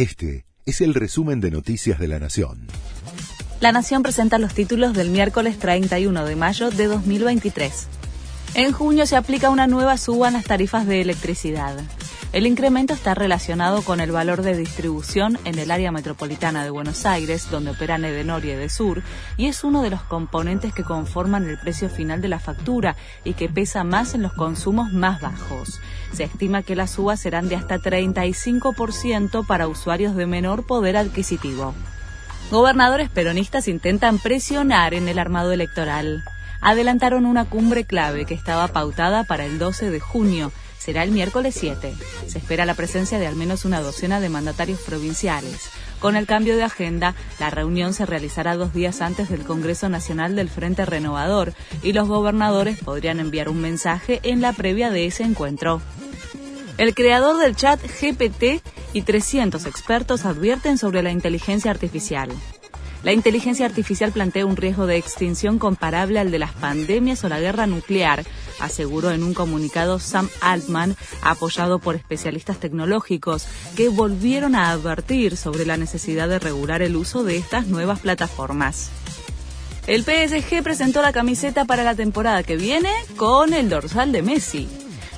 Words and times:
Este 0.00 0.46
es 0.64 0.80
el 0.80 0.94
resumen 0.94 1.42
de 1.42 1.50
Noticias 1.50 1.98
de 1.98 2.08
la 2.08 2.18
Nación. 2.18 2.68
La 3.60 3.70
Nación 3.70 4.02
presenta 4.02 4.38
los 4.38 4.54
títulos 4.54 4.94
del 4.94 5.10
miércoles 5.10 5.58
31 5.58 6.24
de 6.24 6.36
mayo 6.36 6.70
de 6.70 6.86
2023. 6.86 7.86
En 8.54 8.72
junio 8.72 9.04
se 9.04 9.16
aplica 9.16 9.50
una 9.50 9.66
nueva 9.66 9.98
suba 9.98 10.28
en 10.28 10.32
las 10.32 10.46
tarifas 10.46 10.86
de 10.86 11.02
electricidad. 11.02 11.76
El 12.32 12.46
incremento 12.46 12.94
está 12.94 13.16
relacionado 13.16 13.82
con 13.82 13.98
el 13.98 14.12
valor 14.12 14.42
de 14.42 14.56
distribución 14.56 15.36
en 15.44 15.58
el 15.58 15.72
área 15.72 15.90
metropolitana 15.90 16.62
de 16.62 16.70
Buenos 16.70 17.04
Aires, 17.04 17.50
donde 17.50 17.72
operan 17.72 18.04
Edenor 18.04 18.44
y 18.44 18.50
Edesur, 18.50 19.02
y 19.36 19.46
es 19.46 19.64
uno 19.64 19.82
de 19.82 19.90
los 19.90 20.02
componentes 20.02 20.72
que 20.72 20.84
conforman 20.84 21.48
el 21.48 21.58
precio 21.58 21.88
final 21.90 22.20
de 22.20 22.28
la 22.28 22.38
factura 22.38 22.94
y 23.24 23.32
que 23.32 23.48
pesa 23.48 23.82
más 23.82 24.14
en 24.14 24.22
los 24.22 24.32
consumos 24.32 24.92
más 24.92 25.20
bajos. 25.20 25.80
Se 26.12 26.22
estima 26.22 26.62
que 26.62 26.76
las 26.76 26.92
subas 26.92 27.18
serán 27.18 27.48
de 27.48 27.56
hasta 27.56 27.78
35% 27.78 29.44
para 29.44 29.66
usuarios 29.66 30.14
de 30.14 30.26
menor 30.26 30.64
poder 30.64 30.98
adquisitivo. 30.98 31.74
Gobernadores 32.52 33.10
peronistas 33.10 33.66
intentan 33.66 34.20
presionar 34.20 34.94
en 34.94 35.08
el 35.08 35.18
armado 35.18 35.50
electoral. 35.50 36.22
Adelantaron 36.60 37.26
una 37.26 37.46
cumbre 37.46 37.84
clave 37.84 38.24
que 38.24 38.34
estaba 38.34 38.68
pautada 38.68 39.24
para 39.24 39.46
el 39.46 39.58
12 39.58 39.90
de 39.90 39.98
junio 39.98 40.52
será 40.80 41.04
el 41.04 41.10
miércoles 41.10 41.54
7. 41.58 41.94
Se 42.26 42.38
espera 42.38 42.64
la 42.64 42.74
presencia 42.74 43.18
de 43.18 43.26
al 43.26 43.36
menos 43.36 43.64
una 43.64 43.82
docena 43.82 44.18
de 44.18 44.30
mandatarios 44.30 44.80
provinciales. 44.80 45.70
Con 46.00 46.16
el 46.16 46.26
cambio 46.26 46.56
de 46.56 46.62
agenda, 46.62 47.14
la 47.38 47.50
reunión 47.50 47.92
se 47.92 48.06
realizará 48.06 48.56
dos 48.56 48.72
días 48.72 49.02
antes 49.02 49.28
del 49.28 49.44
Congreso 49.44 49.90
Nacional 49.90 50.34
del 50.34 50.48
Frente 50.48 50.86
Renovador 50.86 51.52
y 51.82 51.92
los 51.92 52.08
gobernadores 52.08 52.78
podrían 52.78 53.20
enviar 53.20 53.50
un 53.50 53.60
mensaje 53.60 54.20
en 54.22 54.40
la 54.40 54.54
previa 54.54 54.90
de 54.90 55.04
ese 55.04 55.22
encuentro. 55.22 55.82
El 56.78 56.94
creador 56.94 57.36
del 57.36 57.54
chat 57.54 57.78
GPT 57.82 58.62
y 58.94 59.02
300 59.02 59.66
expertos 59.66 60.24
advierten 60.24 60.78
sobre 60.78 61.02
la 61.02 61.10
inteligencia 61.10 61.70
artificial. 61.70 62.30
La 63.02 63.12
inteligencia 63.12 63.64
artificial 63.64 64.12
plantea 64.12 64.44
un 64.44 64.56
riesgo 64.56 64.86
de 64.86 64.96
extinción 64.96 65.58
comparable 65.58 66.18
al 66.18 66.30
de 66.30 66.38
las 66.38 66.52
pandemias 66.52 67.24
o 67.24 67.30
la 67.30 67.40
guerra 67.40 67.66
nuclear, 67.66 68.24
aseguró 68.60 69.10
en 69.10 69.22
un 69.22 69.34
comunicado 69.34 69.98
Sam 69.98 70.28
Altman, 70.40 70.96
apoyado 71.22 71.78
por 71.78 71.96
especialistas 71.96 72.58
tecnológicos, 72.58 73.46
que 73.76 73.88
volvieron 73.88 74.54
a 74.54 74.70
advertir 74.70 75.36
sobre 75.36 75.66
la 75.66 75.76
necesidad 75.76 76.28
de 76.28 76.38
regular 76.38 76.82
el 76.82 76.96
uso 76.96 77.24
de 77.24 77.36
estas 77.36 77.66
nuevas 77.66 78.00
plataformas. 78.00 78.90
El 79.86 80.04
PSG 80.04 80.62
presentó 80.62 81.02
la 81.02 81.12
camiseta 81.12 81.64
para 81.64 81.82
la 81.82 81.94
temporada 81.94 82.42
que 82.42 82.56
viene 82.56 82.92
con 83.16 83.54
el 83.54 83.68
dorsal 83.68 84.12
de 84.12 84.22
Messi 84.22 84.68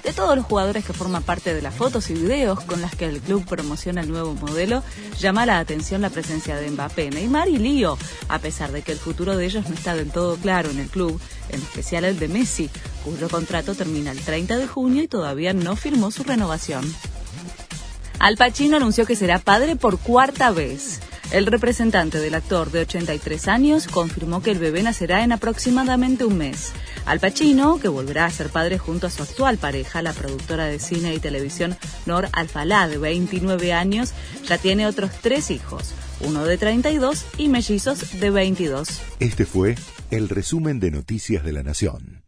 de 0.03 0.13
todos 0.13 0.37
los 0.37 0.47
jugadores 0.47 0.85
que 0.85 0.93
forman 0.93 1.23
parte 1.23 1.55
de 1.55 1.63
las 1.63 1.75
fotos 1.75 2.11
y 2.11 2.15
videos 2.15 2.61
con 2.61 2.81
las 2.81 2.95
que 2.95 3.07
el 3.07 3.21
club 3.21 3.45
promociona 3.47 4.01
el 4.01 4.11
nuevo 4.11 4.35
modelo, 4.35 4.83
llama 5.19 5.47
la 5.47 5.59
atención 5.59 6.03
la 6.03 6.11
presencia 6.11 6.57
de 6.57 6.71
Mbappé, 6.71 7.11
Neymar 7.11 7.49
y 7.49 7.59
Lío, 7.59 7.97
a 8.29 8.39
pesar 8.39 8.73
de 8.73 8.83
que 8.83 8.93
el 8.93 8.99
futuro 8.99 9.37
de 9.37 9.47
ellos 9.47 9.69
no 9.69 9.75
está 9.75 9.95
del 9.95 10.11
todo 10.11 10.37
claro 10.37 10.71
en 10.71 10.81
el 10.81 10.89
club, 10.89 11.21
en 11.51 11.61
especial 11.61 12.05
el 12.05 12.19
de 12.19 12.29
Messi, 12.29 12.71
cuyo 13.05 13.29
contrato 13.29 13.75
termina 13.75 14.11
el 14.11 14.21
30 14.21 14.57
de 14.57 14.67
junio 14.67 15.03
y 15.03 15.09
todavía 15.09 15.53
no 15.53 15.77
firmó 15.77 16.11
su 16.11 16.23
renovación. 16.25 16.85
Al 18.19 18.37
Pacino 18.37 18.77
anunció 18.77 19.05
que 19.05 19.17
será 19.17 19.39
padre 19.39 19.75
por 19.75 19.99
cuarta 19.99 20.53
vez. 20.53 21.01
El 21.33 21.47
representante 21.47 22.19
del 22.19 22.35
actor 22.35 22.71
de 22.71 22.83
83 22.83 23.49
años 23.49 23.89
confirmó 23.89 24.43
que 24.43 24.51
el 24.51 24.59
bebé 24.59 24.83
nacerá 24.83 25.25
en 25.25 25.33
aproximadamente 25.33 26.25
un 26.25 26.37
mes. 26.37 26.73
Al 27.07 27.19
Pacino, 27.19 27.81
que 27.81 27.89
volverá 27.89 28.27
a 28.27 28.31
ser 28.31 28.51
padre 28.51 28.79
junto 28.79 29.07
a 29.07 29.11
su 29.11 29.23
actual 29.23 29.57
pareja, 29.57 30.03
la 30.03 30.13
productora 30.13 30.67
de 30.67 30.79
cine 30.79 31.15
y 31.15 31.19
televisión 31.19 31.77
Nor 32.07 32.29
Alfalá, 32.33 32.87
de 32.87 32.99
29 32.99 33.73
años, 33.73 34.13
ya 34.47 34.59
tiene 34.59 34.87
otros 34.87 35.11
tres 35.21 35.51
hijos, 35.51 35.95
uno 36.21 36.45
de 36.45 36.59
32 36.59 37.25
y 37.39 37.49
mellizos 37.49 38.21
de 38.21 38.31
22. 38.31 39.01
Este 39.19 39.47
fue 39.47 39.75
el 40.11 40.29
resumen 40.29 40.79
de 40.79 40.91
Noticias 40.91 41.43
de 41.43 41.53
la 41.53 41.63
Nación. 41.63 42.22